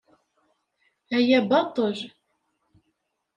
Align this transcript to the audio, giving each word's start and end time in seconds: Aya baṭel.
Aya 1.17 1.39
baṭel. 1.49 1.99